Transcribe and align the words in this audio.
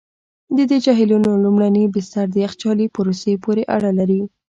د 0.55 0.59
دې 0.69 0.77
جهیلونو 0.85 1.29
لومړني 1.43 1.83
بستر 1.93 2.25
د 2.31 2.35
یخچالي 2.45 2.87
پروسې 2.95 3.33
پورې 3.43 3.63
اړه 3.75 3.91
لري. 3.99 4.21